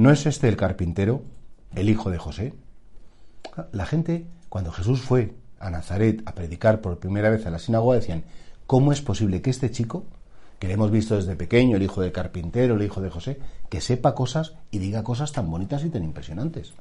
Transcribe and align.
¿No 0.00 0.10
es 0.10 0.24
este 0.24 0.48
el 0.48 0.56
carpintero, 0.56 1.20
el 1.74 1.90
hijo 1.90 2.10
de 2.10 2.16
José? 2.16 2.54
La 3.70 3.84
gente, 3.84 4.24
cuando 4.48 4.72
Jesús 4.72 5.02
fue 5.02 5.34
a 5.58 5.68
Nazaret 5.68 6.22
a 6.24 6.34
predicar 6.34 6.80
por 6.80 6.98
primera 6.98 7.28
vez 7.28 7.44
a 7.44 7.50
la 7.50 7.58
sinagoga, 7.58 7.96
decían, 7.96 8.24
¿cómo 8.66 8.92
es 8.92 9.02
posible 9.02 9.42
que 9.42 9.50
este 9.50 9.70
chico, 9.70 10.04
que 10.58 10.68
le 10.68 10.72
hemos 10.72 10.90
visto 10.90 11.16
desde 11.16 11.36
pequeño, 11.36 11.76
el 11.76 11.82
hijo 11.82 12.00
del 12.00 12.12
carpintero, 12.12 12.76
el 12.76 12.82
hijo 12.82 13.02
de 13.02 13.10
José, 13.10 13.40
que 13.68 13.82
sepa 13.82 14.14
cosas 14.14 14.54
y 14.70 14.78
diga 14.78 15.04
cosas 15.04 15.32
tan 15.32 15.50
bonitas 15.50 15.84
y 15.84 15.90
tan 15.90 16.02
impresionantes? 16.02 16.72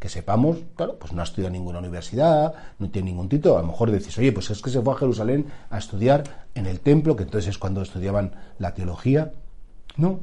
Que 0.00 0.08
sepamos, 0.08 0.58
claro, 0.74 0.98
pues 0.98 1.12
no 1.12 1.20
ha 1.20 1.24
estudiado 1.24 1.54
en 1.54 1.60
ninguna 1.60 1.78
universidad, 1.78 2.52
no 2.80 2.90
tiene 2.90 3.10
ningún 3.10 3.28
título, 3.28 3.58
a 3.58 3.62
lo 3.62 3.68
mejor 3.68 3.92
decís, 3.92 4.18
oye, 4.18 4.32
pues 4.32 4.50
es 4.50 4.60
que 4.60 4.70
se 4.70 4.82
fue 4.82 4.92
a 4.92 4.96
Jerusalén 4.96 5.46
a 5.70 5.78
estudiar 5.78 6.48
en 6.56 6.66
el 6.66 6.80
templo, 6.80 7.14
que 7.14 7.22
entonces 7.22 7.50
es 7.50 7.58
cuando 7.58 7.80
estudiaban 7.80 8.32
la 8.58 8.74
teología. 8.74 9.34
No, 9.96 10.18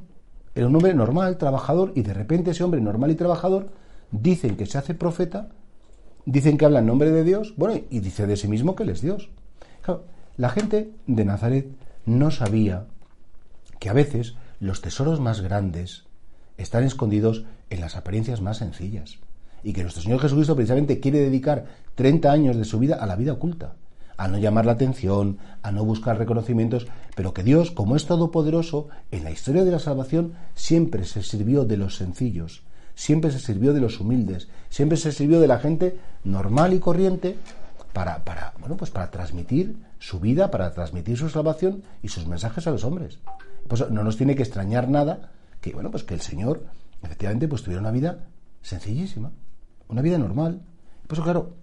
era 0.56 0.68
un 0.68 0.76
hombre 0.76 0.94
normal, 0.94 1.38
trabajador, 1.38 1.92
y 1.96 2.04
de 2.04 2.14
repente 2.14 2.52
ese 2.52 2.64
hombre 2.64 2.82
normal 2.82 3.12
y 3.12 3.16
trabajador 3.16 3.70
dicen 4.12 4.56
que 4.56 4.66
se 4.66 4.78
hace 4.78 4.94
profeta, 4.94 5.50
dicen 6.26 6.58
que 6.58 6.66
habla 6.66 6.80
en 6.80 6.86
nombre 6.86 7.12
de 7.12 7.24
Dios, 7.24 7.54
bueno, 7.58 7.82
y 7.90 8.00
dice 8.00 8.28
de 8.28 8.38
sí 8.38 8.48
mismo 8.48 8.76
que 8.76 8.84
él 8.84 8.90
es 8.90 9.02
Dios. 9.02 9.30
la 10.38 10.50
gente 10.50 10.92
de 11.08 11.26
Nazaret 11.26 11.68
no 12.06 12.32
sabía 12.32 12.86
que 13.80 13.90
a 13.90 13.94
veces 13.94 14.36
los 14.60 14.82
tesoros 14.82 15.20
más 15.20 15.42
grandes 15.42 16.06
están 16.58 16.84
escondidos 16.84 17.46
en 17.70 17.82
las 17.82 17.96
apariencias 17.96 18.42
más 18.42 18.58
sencillas. 18.58 19.20
Y 19.64 19.74
que 19.74 19.82
nuestro 19.82 20.04
Señor 20.04 20.20
Jesucristo 20.20 20.56
precisamente 20.56 21.00
quiere 21.00 21.20
dedicar 21.20 21.66
30 21.96 22.32
años 22.32 22.58
de 22.58 22.66
su 22.66 22.80
vida 22.80 22.96
a 22.96 23.06
la 23.06 23.16
vida 23.16 23.34
oculta 23.34 23.76
a 24.18 24.28
no 24.28 24.38
llamar 24.38 24.66
la 24.66 24.74
atención, 24.74 25.38
a 25.62 25.72
no 25.72 25.84
buscar 25.86 26.18
reconocimientos, 26.18 26.88
pero 27.16 27.34
que 27.34 27.44
Dios, 27.44 27.72
como 27.72 27.96
es 27.96 28.06
todopoderoso, 28.06 28.88
en 29.12 29.24
la 29.24 29.32
historia 29.32 29.64
de 29.64 29.72
la 29.72 29.80
salvación 29.80 30.34
siempre 30.56 31.06
se 31.06 31.24
sirvió 31.24 31.66
de 31.66 31.78
los 31.78 31.96
sencillos, 31.96 32.64
siempre 32.96 33.32
se 33.32 33.40
sirvió 33.40 33.74
de 33.74 33.82
los 33.82 34.00
humildes, 34.00 34.50
siempre 34.70 34.98
se 34.98 35.12
sirvió 35.12 35.40
de 35.40 35.48
la 35.48 35.60
gente 35.60 35.98
normal 36.24 36.74
y 36.74 36.80
corriente 36.80 37.38
para, 37.94 38.24
para, 38.24 38.54
bueno, 38.60 38.76
pues 38.76 38.92
para 38.92 39.12
transmitir 39.12 39.78
su 40.00 40.20
vida, 40.20 40.52
para 40.52 40.74
transmitir 40.74 41.18
su 41.18 41.30
salvación 41.30 41.84
y 42.02 42.10
sus 42.10 42.28
mensajes 42.28 42.68
a 42.68 42.72
los 42.72 42.84
hombres. 42.84 43.20
Pues 43.68 43.90
no 43.90 44.04
nos 44.04 44.18
tiene 44.18 44.36
que 44.36 44.44
extrañar 44.44 44.90
nada 44.90 45.32
que, 45.62 45.74
bueno, 45.74 45.92
pues 45.92 46.04
que 46.04 46.14
el 46.14 46.22
Señor 46.22 46.66
efectivamente 47.02 47.48
pues 47.48 47.64
tuviera 47.64 47.82
una 47.82 47.92
vida 47.92 48.26
sencillísima, 48.62 49.32
una 49.88 50.02
vida 50.02 50.18
normal. 50.18 50.62
Pues 51.08 51.22
claro, 51.22 51.56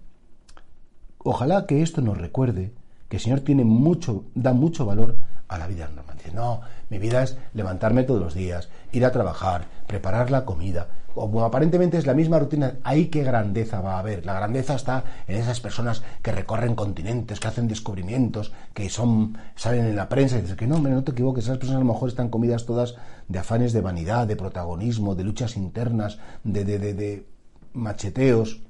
Ojalá 1.23 1.65
que 1.65 1.81
esto 1.81 2.01
nos 2.01 2.17
recuerde 2.17 2.73
que 3.07 3.17
el 3.17 3.21
Señor 3.21 3.41
tiene 3.41 3.63
mucho, 3.63 4.23
da 4.33 4.53
mucho 4.53 4.85
valor 4.85 5.17
a 5.47 5.57
la 5.57 5.67
vida 5.67 5.89
normal. 5.93 6.15
Dice, 6.17 6.31
no, 6.31 6.61
mi 6.89 6.97
vida 6.97 7.23
es 7.23 7.37
levantarme 7.53 8.03
todos 8.03 8.21
los 8.21 8.33
días, 8.33 8.69
ir 8.91 9.05
a 9.05 9.11
trabajar, 9.11 9.65
preparar 9.85 10.31
la 10.31 10.45
comida. 10.45 10.87
Como 11.13 11.43
aparentemente 11.43 11.97
es 11.97 12.05
la 12.05 12.13
misma 12.13 12.39
rutina, 12.39 12.75
¿ahí 12.83 13.07
qué 13.07 13.23
grandeza 13.23 13.81
va 13.81 13.95
a 13.95 13.99
haber? 13.99 14.25
La 14.25 14.33
grandeza 14.33 14.75
está 14.75 15.03
en 15.27 15.35
esas 15.35 15.59
personas 15.59 16.03
que 16.21 16.31
recorren 16.31 16.73
continentes, 16.73 17.41
que 17.41 17.47
hacen 17.49 17.67
descubrimientos, 17.67 18.53
que 18.73 18.89
son, 18.89 19.37
salen 19.55 19.85
en 19.87 19.97
la 19.97 20.07
prensa 20.07 20.37
y 20.37 20.41
dicen 20.41 20.55
que 20.55 20.67
no, 20.67 20.77
hombre, 20.77 20.93
no 20.93 21.03
te 21.03 21.11
equivoques, 21.11 21.43
esas 21.43 21.57
personas 21.57 21.81
a 21.81 21.85
lo 21.85 21.93
mejor 21.93 22.07
están 22.07 22.29
comidas 22.29 22.65
todas 22.65 22.95
de 23.27 23.39
afanes 23.39 23.73
de 23.73 23.81
vanidad, 23.81 24.25
de 24.25 24.37
protagonismo, 24.37 25.15
de 25.15 25.25
luchas 25.25 25.57
internas, 25.57 26.17
de, 26.45 26.63
de, 26.63 26.79
de, 26.79 26.93
de 26.93 27.25
macheteos. 27.73 28.61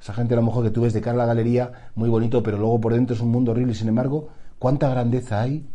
Esa 0.00 0.14
gente 0.14 0.34
a 0.34 0.36
lo 0.36 0.42
mejor 0.42 0.64
que 0.64 0.70
tú 0.70 0.82
ves 0.82 0.94
de 0.94 1.02
cara 1.02 1.14
a 1.14 1.18
la 1.18 1.26
galería, 1.26 1.90
muy 1.94 2.08
bonito, 2.08 2.42
pero 2.42 2.56
luego 2.56 2.80
por 2.80 2.94
dentro 2.94 3.14
es 3.14 3.20
un 3.20 3.30
mundo 3.30 3.50
horrible 3.52 3.74
sin 3.74 3.88
embargo, 3.88 4.28
¿cuánta 4.58 4.88
grandeza 4.88 5.42
hay 5.42 5.66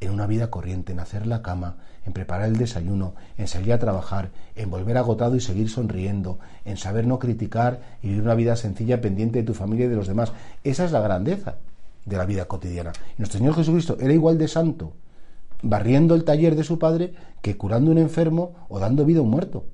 en 0.00 0.12
una 0.12 0.26
vida 0.26 0.48
corriente, 0.48 0.92
en 0.92 1.00
hacer 1.00 1.26
la 1.26 1.42
cama, 1.42 1.78
en 2.06 2.12
preparar 2.12 2.48
el 2.48 2.56
desayuno, 2.56 3.14
en 3.36 3.48
salir 3.48 3.72
a 3.72 3.78
trabajar, 3.78 4.30
en 4.54 4.70
volver 4.70 4.96
agotado 4.96 5.34
y 5.34 5.40
seguir 5.40 5.68
sonriendo, 5.68 6.38
en 6.64 6.76
saber 6.76 7.06
no 7.06 7.18
criticar 7.18 7.80
y 8.02 8.08
vivir 8.08 8.22
una 8.22 8.34
vida 8.34 8.54
sencilla 8.54 9.00
pendiente 9.00 9.40
de 9.40 9.44
tu 9.44 9.54
familia 9.54 9.86
y 9.86 9.88
de 9.88 9.96
los 9.96 10.06
demás? 10.06 10.32
Esa 10.62 10.84
es 10.84 10.92
la 10.92 11.00
grandeza 11.00 11.56
de 12.04 12.16
la 12.16 12.26
vida 12.26 12.44
cotidiana. 12.44 12.92
Nuestro 13.18 13.38
Señor 13.38 13.54
Jesucristo 13.56 13.96
era 13.98 14.12
igual 14.12 14.38
de 14.38 14.46
santo, 14.46 14.92
barriendo 15.62 16.14
el 16.14 16.24
taller 16.24 16.54
de 16.54 16.62
su 16.62 16.78
Padre, 16.78 17.14
que 17.42 17.56
curando 17.56 17.90
un 17.90 17.98
enfermo 17.98 18.52
o 18.68 18.78
dando 18.78 19.04
vida 19.04 19.18
a 19.18 19.22
un 19.22 19.30
muerto. 19.30 19.64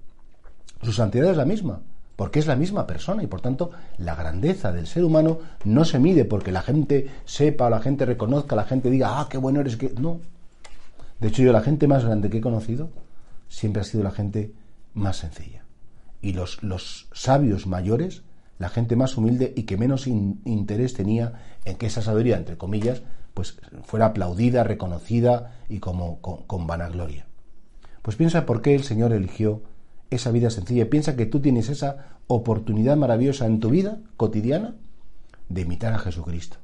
Su 0.83 0.93
santidad 0.93 1.31
es 1.31 1.37
la 1.37 1.44
misma 1.44 1.81
porque 2.21 2.39
es 2.39 2.47
la 2.47 2.55
misma 2.55 2.87
persona 2.87 3.23
y 3.23 3.27
por 3.27 3.41
tanto 3.41 3.71
la 3.97 4.15
grandeza 4.15 4.73
del 4.73 4.87
ser 4.87 5.05
humano 5.05 5.39
no 5.65 5.87
se 5.87 5.99
mide 5.99 6.27
porque 6.27 6.53
la 6.53 6.61
gente 6.61 7.09
sepa 7.25 7.65
o 7.65 7.71
la 7.71 7.81
gente 7.81 8.05
reconozca, 8.05 8.55
la 8.55 8.65
gente 8.65 8.91
diga, 8.91 9.19
ah, 9.19 9.29
qué 9.31 9.39
bueno 9.39 9.61
eres, 9.61 9.79
que 9.79 9.95
no. 9.99 10.21
De 11.19 11.29
hecho, 11.29 11.43
yo 11.43 11.51
la 11.51 11.63
gente 11.63 11.89
más 11.89 12.05
grande 12.05 12.29
que 12.29 12.37
he 12.37 12.41
conocido 12.43 12.91
siempre 13.49 13.81
ha 13.81 13.87
sido 13.87 14.05
la 14.05 14.11
gente 14.11 14.53
más 14.93 15.17
sencilla. 15.17 15.65
Y 16.21 16.35
los, 16.35 16.63
los 16.63 17.09
sabios 17.13 17.67
mayores, 17.67 18.21
la 18.59 18.69
gente 18.69 18.97
más 18.97 19.17
humilde 19.17 19.55
y 19.57 19.63
que 19.63 19.79
menos 19.79 20.07
interés 20.07 20.93
tenía 20.93 21.41
en 21.65 21.79
que 21.79 21.87
esa 21.87 22.03
sabiduría, 22.03 22.37
entre 22.37 22.59
comillas, 22.59 23.01
pues 23.33 23.57
fuera 23.83 24.05
aplaudida, 24.05 24.63
reconocida 24.63 25.55
y 25.71 25.79
como 25.79 26.21
con, 26.21 26.43
con 26.43 26.67
vanagloria. 26.67 27.25
Pues 28.03 28.19
piensa 28.19 28.45
por 28.45 28.61
qué 28.61 28.75
el 28.75 28.85
Señor 28.85 29.15
eligió 29.15 29.63
esa 30.10 30.31
vida 30.31 30.50
sencilla. 30.50 30.91
Piensa 30.91 31.16
que 31.16 31.26
tú 31.26 31.41
tienes 31.41 31.69
esa 31.69 32.19
oportunidad 32.26 32.97
maravillosa 32.97 33.47
en 33.47 33.60
tu 33.60 33.71
vida 33.71 33.98
cotidiana 34.16 34.75
de 35.48 35.62
imitar 35.62 35.93
a 35.93 35.98
Jesucristo, 35.98 36.59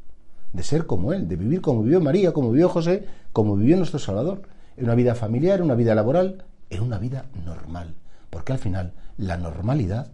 de 0.52 0.62
ser 0.62 0.86
como 0.86 1.12
Él, 1.12 1.28
de 1.28 1.36
vivir 1.36 1.60
como 1.60 1.82
vivió 1.82 2.00
María, 2.00 2.32
como 2.32 2.50
vivió 2.50 2.68
José, 2.68 3.06
como 3.32 3.56
vivió 3.56 3.76
nuestro 3.76 3.98
Salvador, 3.98 4.42
en 4.76 4.84
una 4.84 4.94
vida 4.94 5.14
familiar, 5.14 5.58
en 5.58 5.64
una 5.64 5.74
vida 5.74 5.94
laboral, 5.94 6.44
en 6.70 6.82
una 6.82 6.98
vida 6.98 7.26
normal. 7.44 7.94
Porque 8.30 8.52
al 8.52 8.58
final 8.58 8.92
la 9.16 9.36
normalidad 9.36 10.12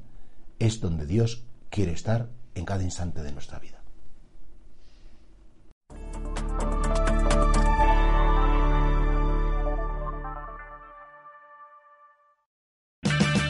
es 0.58 0.80
donde 0.80 1.06
Dios 1.06 1.44
quiere 1.70 1.92
estar 1.92 2.28
en 2.54 2.64
cada 2.64 2.82
instante 2.82 3.22
de 3.22 3.32
nuestra 3.32 3.58
vida. 3.58 3.81